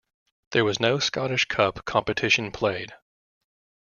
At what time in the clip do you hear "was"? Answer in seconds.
0.65-0.79